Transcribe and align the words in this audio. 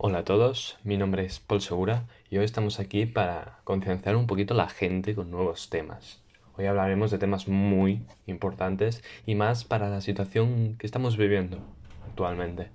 Hola 0.00 0.18
a 0.18 0.24
todos, 0.24 0.78
mi 0.84 0.96
nombre 0.96 1.24
es 1.24 1.40
Paul 1.40 1.60
Segura 1.60 2.04
y 2.30 2.38
hoy 2.38 2.44
estamos 2.44 2.78
aquí 2.78 3.04
para 3.04 3.58
concienciar 3.64 4.14
un 4.14 4.28
poquito 4.28 4.54
a 4.54 4.56
la 4.56 4.68
gente 4.68 5.16
con 5.16 5.32
nuevos 5.32 5.70
temas. 5.70 6.22
Hoy 6.56 6.66
hablaremos 6.66 7.10
de 7.10 7.18
temas 7.18 7.48
muy 7.48 8.06
importantes 8.26 9.02
y 9.26 9.34
más 9.34 9.64
para 9.64 9.90
la 9.90 10.00
situación 10.00 10.76
que 10.78 10.86
estamos 10.86 11.16
viviendo 11.16 11.58
actualmente, 12.06 12.68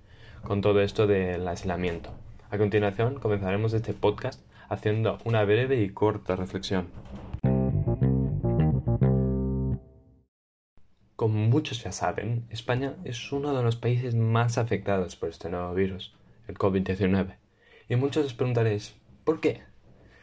con 0.43 0.59
todo 0.59 0.81
esto 0.81 1.07
del 1.07 1.47
aislamiento. 1.47 2.09
A 2.51 2.57
continuación 2.57 3.21
comenzaremos 3.21 3.71
este 3.71 3.93
podcast 3.93 4.41
haciendo 4.67 5.17
una 5.23 5.45
breve 5.45 5.81
y 5.81 5.91
corta 5.91 6.35
reflexión. 6.35 6.89
Como 11.15 11.35
muchos 11.35 11.81
ya 11.81 11.93
saben, 11.93 12.45
España 12.49 12.97
es 13.05 13.31
uno 13.31 13.55
de 13.55 13.63
los 13.63 13.77
países 13.77 14.13
más 14.13 14.57
afectados 14.57 15.15
por 15.15 15.29
este 15.29 15.47
nuevo 15.49 15.73
virus 15.73 16.13
el 16.47 16.57
COVID-19. 16.57 17.35
Y 17.89 17.95
muchos 17.95 18.25
os 18.25 18.33
preguntaréis, 18.33 18.95
¿por 19.23 19.39
qué? 19.39 19.61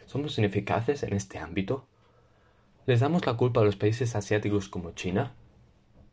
¿Somos 0.07 0.39
ineficaces 0.39 1.03
en 1.03 1.13
este 1.13 1.39
ámbito? 1.39 1.87
¿Les 2.87 3.01
damos 3.01 3.27
la 3.27 3.35
culpa 3.35 3.61
a 3.61 3.65
los 3.65 3.77
países 3.77 4.17
asiáticos 4.17 4.69
como 4.69 4.93
China, 4.93 5.35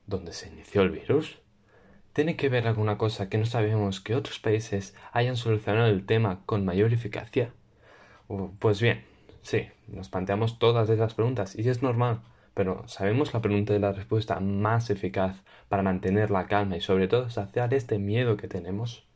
donde 0.06 0.34
se 0.34 0.50
inició 0.50 0.82
el 0.82 0.92
virus? 0.92 1.40
¿Tiene 2.14 2.36
que 2.36 2.50
ver 2.50 2.68
alguna 2.68 2.98
cosa 2.98 3.30
que 3.30 3.38
no 3.38 3.46
sabemos 3.46 4.02
que 4.02 4.16
otros 4.16 4.40
países 4.40 4.96
hayan 5.14 5.38
solucionado 5.38 5.88
el 5.88 6.06
tema 6.06 6.42
con 6.46 6.66
mayor 6.66 6.94
eficacia? 6.94 7.54
Pues 8.60 8.82
bien, 8.82 9.06
sí, 9.42 9.68
nos 9.88 10.10
planteamos 10.10 10.60
todas 10.60 10.90
esas 10.90 11.14
preguntas 11.14 11.56
y 11.56 11.68
es 11.70 11.82
normal, 11.82 12.22
pero 12.54 12.88
¿sabemos 12.88 13.34
la 13.34 13.42
pregunta 13.42 13.76
y 13.76 13.80
la 13.80 13.94
respuesta 13.94 14.40
más 14.40 14.90
eficaz 14.90 15.44
para 15.70 15.84
mantener 15.84 16.30
la 16.30 16.48
calma 16.48 16.78
y 16.78 16.82
sobre 16.82 17.08
todo 17.08 17.30
saciar 17.30 17.74
este 17.74 18.00
miedo 18.00 18.36
que 18.36 18.48
tenemos? 18.48 19.07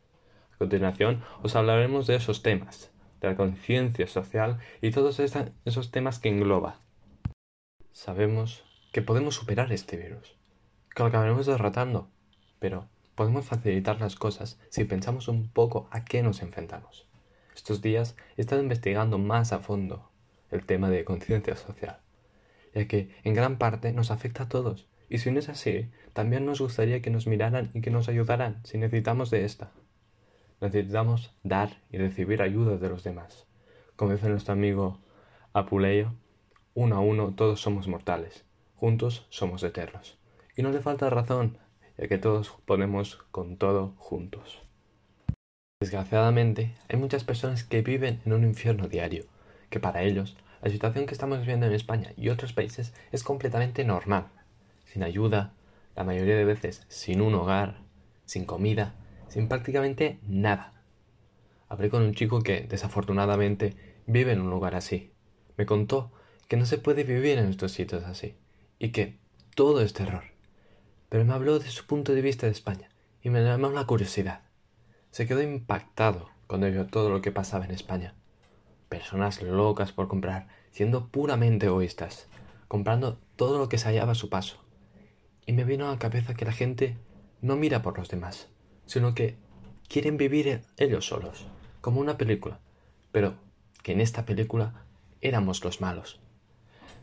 Continuación 0.62 1.22
os 1.42 1.56
hablaremos 1.56 2.06
de 2.06 2.14
esos 2.14 2.42
temas, 2.42 2.92
de 3.20 3.26
la 3.28 3.36
conciencia 3.36 4.06
social 4.06 4.58
y 4.80 4.92
todos 4.92 5.18
esos 5.18 5.90
temas 5.90 6.20
que 6.20 6.28
engloba. 6.28 6.78
Sabemos 7.90 8.64
que 8.92 9.02
podemos 9.02 9.34
superar 9.34 9.72
este 9.72 9.96
virus, 9.96 10.36
que 10.94 11.02
lo 11.02 11.08
acabaremos 11.08 11.46
derrotando, 11.46 12.10
pero 12.60 12.88
podemos 13.16 13.44
facilitar 13.44 14.00
las 14.00 14.14
cosas 14.14 14.60
si 14.70 14.84
pensamos 14.84 15.26
un 15.26 15.48
poco 15.48 15.88
a 15.90 16.04
qué 16.04 16.22
nos 16.22 16.42
enfrentamos. 16.42 17.08
Estos 17.56 17.82
días 17.82 18.16
he 18.36 18.42
estado 18.42 18.62
investigando 18.62 19.18
más 19.18 19.52
a 19.52 19.58
fondo 19.58 20.10
el 20.52 20.64
tema 20.64 20.90
de 20.90 21.04
conciencia 21.04 21.56
social, 21.56 21.98
ya 22.72 22.86
que 22.86 23.10
en 23.24 23.34
gran 23.34 23.58
parte 23.58 23.92
nos 23.92 24.12
afecta 24.12 24.44
a 24.44 24.48
todos, 24.48 24.86
y 25.08 25.18
si 25.18 25.32
no 25.32 25.40
es 25.40 25.48
así, 25.48 25.90
también 26.12 26.46
nos 26.46 26.60
gustaría 26.60 27.02
que 27.02 27.10
nos 27.10 27.26
miraran 27.26 27.70
y 27.74 27.80
que 27.80 27.90
nos 27.90 28.08
ayudaran 28.08 28.60
si 28.64 28.78
necesitamos 28.78 29.28
de 29.30 29.44
esta. 29.44 29.72
Necesitamos 30.62 31.34
dar 31.42 31.82
y 31.90 31.98
recibir 31.98 32.40
ayuda 32.40 32.76
de 32.76 32.88
los 32.88 33.02
demás. 33.02 33.48
Como 33.96 34.12
dice 34.12 34.28
nuestro 34.28 34.52
amigo 34.52 35.00
Apuleyo, 35.52 36.12
uno 36.74 36.94
a 36.94 37.00
uno 37.00 37.34
todos 37.34 37.60
somos 37.60 37.88
mortales, 37.88 38.44
juntos 38.76 39.26
somos 39.28 39.64
eternos. 39.64 40.20
Y 40.56 40.62
no 40.62 40.70
le 40.70 40.80
falta 40.80 41.10
razón, 41.10 41.58
ya 41.98 42.06
que 42.06 42.16
todos 42.16 42.52
ponemos 42.64 43.16
con 43.32 43.56
todo 43.56 43.94
juntos. 43.96 44.62
Desgraciadamente, 45.80 46.76
hay 46.88 46.96
muchas 46.96 47.24
personas 47.24 47.64
que 47.64 47.82
viven 47.82 48.20
en 48.24 48.32
un 48.32 48.44
infierno 48.44 48.86
diario, 48.86 49.24
que 49.68 49.80
para 49.80 50.04
ellos 50.04 50.36
la 50.62 50.70
situación 50.70 51.06
que 51.06 51.14
estamos 51.14 51.40
viviendo 51.40 51.66
en 51.66 51.72
España 51.72 52.12
y 52.16 52.28
otros 52.28 52.52
países 52.52 52.94
es 53.10 53.24
completamente 53.24 53.84
normal, 53.84 54.28
sin 54.84 55.02
ayuda, 55.02 55.54
la 55.96 56.04
mayoría 56.04 56.36
de 56.36 56.44
veces 56.44 56.86
sin 56.86 57.20
un 57.20 57.34
hogar, 57.34 57.78
sin 58.26 58.44
comida 58.44 58.94
sin 59.32 59.48
prácticamente 59.48 60.20
nada. 60.28 60.74
Hablé 61.70 61.88
con 61.88 62.02
un 62.02 62.12
chico 62.12 62.42
que, 62.42 62.66
desafortunadamente, 62.68 63.74
vive 64.06 64.32
en 64.32 64.42
un 64.42 64.50
lugar 64.50 64.74
así. 64.74 65.10
Me 65.56 65.64
contó 65.64 66.12
que 66.48 66.58
no 66.58 66.66
se 66.66 66.76
puede 66.76 67.02
vivir 67.02 67.38
en 67.38 67.48
estos 67.48 67.72
sitios 67.72 68.04
así, 68.04 68.36
y 68.78 68.90
que 68.90 69.18
todo 69.54 69.80
es 69.80 69.94
terror. 69.94 70.24
Pero 71.08 71.24
me 71.24 71.32
habló 71.32 71.58
de 71.58 71.70
su 71.70 71.86
punto 71.86 72.12
de 72.12 72.20
vista 72.20 72.44
de 72.44 72.52
España, 72.52 72.90
y 73.22 73.30
me 73.30 73.42
llamó 73.42 73.70
la 73.70 73.86
curiosidad. 73.86 74.42
Se 75.12 75.26
quedó 75.26 75.40
impactado 75.40 76.28
cuando 76.46 76.70
vio 76.70 76.86
todo 76.86 77.08
lo 77.08 77.22
que 77.22 77.32
pasaba 77.32 77.64
en 77.64 77.70
España. 77.70 78.14
Personas 78.90 79.40
locas 79.40 79.92
por 79.92 80.08
comprar, 80.08 80.48
siendo 80.72 81.08
puramente 81.08 81.66
egoístas, 81.66 82.28
comprando 82.68 83.18
todo 83.36 83.56
lo 83.56 83.70
que 83.70 83.78
se 83.78 83.88
hallaba 83.88 84.12
a 84.12 84.14
su 84.14 84.28
paso. 84.28 84.62
Y 85.46 85.54
me 85.54 85.64
vino 85.64 85.88
a 85.88 85.92
la 85.92 85.98
cabeza 85.98 86.34
que 86.34 86.44
la 86.44 86.52
gente 86.52 86.98
no 87.40 87.56
mira 87.56 87.80
por 87.80 87.98
los 87.98 88.10
demás, 88.10 88.51
sino 88.86 89.14
que 89.14 89.36
quieren 89.88 90.16
vivir 90.16 90.62
ellos 90.76 91.06
solos, 91.06 91.46
como 91.80 92.00
una 92.00 92.16
película, 92.16 92.60
pero 93.10 93.34
que 93.82 93.92
en 93.92 94.00
esta 94.00 94.24
película 94.24 94.86
éramos 95.20 95.64
los 95.64 95.80
malos. 95.80 96.20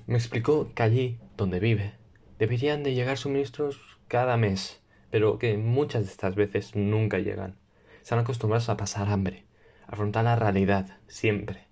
Me 0.08 0.16
explicó 0.16 0.74
que 0.74 0.84
allí, 0.84 1.20
donde 1.38 1.60
vive, 1.60 1.94
deberían 2.40 2.84
de 2.84 2.94
llegar 2.94 3.18
suministros 3.18 3.80
cada 4.08 4.38
mes, 4.38 4.82
pero 5.12 5.38
que 5.38 5.58
muchas 5.58 6.06
de 6.06 6.12
estas 6.12 6.36
veces 6.36 6.76
nunca 6.76 7.20
llegan. 7.20 7.58
Están 8.02 8.20
acostumbrados 8.20 8.70
a 8.70 8.78
pasar 8.78 9.10
hambre, 9.10 9.46
a 9.86 9.94
afrontar 9.94 10.24
la 10.24 10.36
realidad, 10.36 10.98
siempre. 11.08 11.68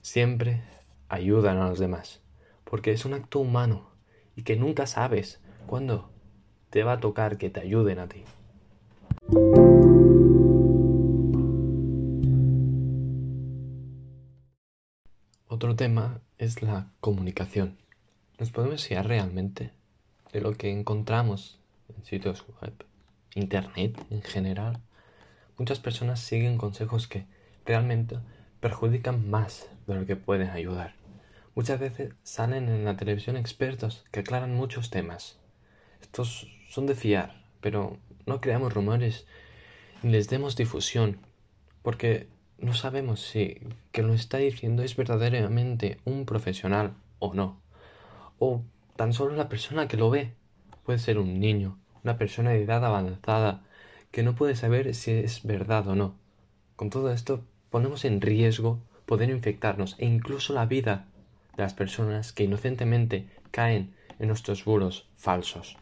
Siempre 0.00 0.62
ayudan 1.08 1.58
a 1.58 1.68
los 1.68 1.78
demás, 1.78 2.22
porque 2.64 2.92
es 2.92 3.04
un 3.04 3.14
acto 3.14 3.40
humano 3.40 3.90
y 4.36 4.42
que 4.42 4.56
nunca 4.56 4.86
sabes 4.86 5.40
cuándo 5.66 6.10
te 6.70 6.84
va 6.84 6.92
a 6.92 7.00
tocar 7.00 7.36
que 7.36 7.50
te 7.50 7.60
ayuden 7.60 7.98
a 7.98 8.08
ti. 8.08 8.24
Otro 15.46 15.76
tema 15.76 16.20
es 16.38 16.62
la 16.62 16.90
comunicación. 17.00 17.76
¿Nos 18.38 18.50
podemos 18.50 18.86
fiar 18.86 19.06
realmente 19.06 19.72
de 20.32 20.40
lo 20.40 20.54
que 20.54 20.72
encontramos 20.72 21.60
en 21.94 22.04
sitios 22.04 22.44
web, 22.60 22.72
internet 23.34 24.04
en 24.10 24.22
general? 24.22 24.80
Muchas 25.58 25.78
personas 25.78 26.18
siguen 26.18 26.58
consejos 26.58 27.06
que 27.06 27.26
realmente 27.66 28.18
perjudican 28.60 29.30
más 29.30 29.68
de 29.86 29.94
lo 29.94 30.06
que 30.06 30.16
pueden 30.16 30.50
ayudar. 30.50 30.94
Muchas 31.54 31.78
veces 31.78 32.14
salen 32.22 32.68
en 32.68 32.84
la 32.84 32.96
televisión 32.96 33.36
expertos 33.36 34.04
que 34.10 34.20
aclaran 34.20 34.54
muchos 34.54 34.90
temas. 34.90 35.38
Estos 36.00 36.48
son 36.68 36.86
de 36.86 36.94
fiar, 36.94 37.39
pero 37.60 37.96
no 38.26 38.40
creamos 38.40 38.74
rumores 38.74 39.26
ni 40.02 40.12
les 40.12 40.28
demos 40.28 40.56
difusión, 40.56 41.18
porque 41.82 42.28
no 42.58 42.74
sabemos 42.74 43.20
si 43.20 43.58
quien 43.92 44.06
lo 44.06 44.14
está 44.14 44.38
diciendo 44.38 44.82
es 44.82 44.96
verdaderamente 44.96 45.98
un 46.04 46.26
profesional 46.26 46.94
o 47.18 47.34
no. 47.34 47.60
O 48.38 48.62
tan 48.96 49.12
solo 49.12 49.34
la 49.34 49.48
persona 49.48 49.88
que 49.88 49.96
lo 49.96 50.10
ve. 50.10 50.32
Puede 50.84 50.98
ser 50.98 51.18
un 51.18 51.40
niño, 51.40 51.78
una 52.04 52.18
persona 52.18 52.50
de 52.50 52.62
edad 52.62 52.84
avanzada, 52.84 53.62
que 54.10 54.22
no 54.22 54.34
puede 54.34 54.56
saber 54.56 54.94
si 54.94 55.12
es 55.12 55.42
verdad 55.44 55.88
o 55.88 55.94
no. 55.94 56.14
Con 56.76 56.90
todo 56.90 57.12
esto 57.12 57.44
ponemos 57.70 58.04
en 58.04 58.20
riesgo 58.20 58.80
poder 59.06 59.30
infectarnos 59.30 59.96
e 59.98 60.06
incluso 60.06 60.52
la 60.52 60.66
vida 60.66 61.06
de 61.56 61.62
las 61.62 61.74
personas 61.74 62.32
que 62.32 62.44
inocentemente 62.44 63.28
caen 63.50 63.94
en 64.18 64.28
nuestros 64.28 64.64
buros 64.64 65.08
falsos. 65.16 65.76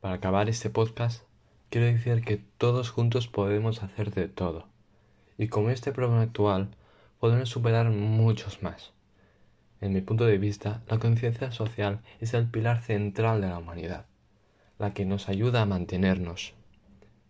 Para 0.00 0.14
acabar 0.14 0.48
este 0.48 0.70
podcast, 0.70 1.24
quiero 1.68 1.86
decir 1.86 2.24
que 2.24 2.42
todos 2.56 2.88
juntos 2.88 3.28
podemos 3.28 3.82
hacer 3.82 4.14
de 4.14 4.28
todo. 4.28 4.66
Y 5.36 5.48
con 5.48 5.68
este 5.68 5.92
problema 5.92 6.22
actual, 6.22 6.70
podemos 7.18 7.50
superar 7.50 7.90
muchos 7.90 8.62
más. 8.62 8.94
En 9.82 9.92
mi 9.92 10.00
punto 10.00 10.24
de 10.24 10.38
vista, 10.38 10.82
la 10.88 10.98
conciencia 10.98 11.52
social 11.52 12.00
es 12.18 12.32
el 12.32 12.46
pilar 12.46 12.80
central 12.80 13.42
de 13.42 13.48
la 13.48 13.58
humanidad, 13.58 14.06
la 14.78 14.94
que 14.94 15.04
nos 15.04 15.28
ayuda 15.28 15.60
a 15.60 15.66
mantenernos. 15.66 16.54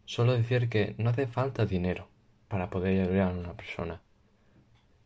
Solo 0.05 0.35
decir 0.35 0.69
que 0.69 0.95
no 0.97 1.11
hace 1.11 1.27
falta 1.27 1.67
dinero 1.67 2.07
para 2.47 2.71
poder 2.71 3.03
ayudar 3.03 3.33
a 3.33 3.37
una 3.37 3.55
persona. 3.55 4.01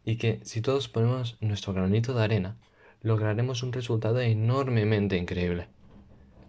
Y 0.05 0.17
que 0.17 0.39
si 0.43 0.61
todos 0.61 0.91
ponemos 0.91 1.39
nuestro 1.41 1.73
granito 1.73 2.13
de 2.13 2.25
arena, 2.25 2.59
lograremos 3.01 3.63
un 3.63 3.73
resultado 3.73 4.21
enormemente 4.21 5.17
increíble 5.17 5.69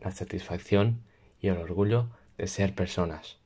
la 0.06 0.12
satisfacción 0.12 1.02
y 1.42 1.48
el 1.48 1.58
orgullo 1.58 2.10
de 2.38 2.48
ser 2.48 2.74
personas. 2.76 3.38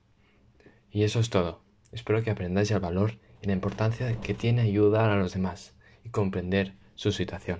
Y 0.92 1.04
eso 1.04 1.20
es 1.20 1.30
todo. 1.30 1.62
Espero 1.92 2.22
que 2.22 2.32
aprendáis 2.32 2.70
el 2.72 2.80
valor 2.80 3.14
y 3.42 3.48
la 3.48 3.54
importancia 3.54 4.20
que 4.22 4.34
tiene 4.34 4.62
ayudar 4.62 5.10
a 5.10 5.18
los 5.18 5.34
demás 5.34 5.74
y 6.04 6.10
comprender 6.10 6.74
su 6.96 7.12
situación. 7.12 7.60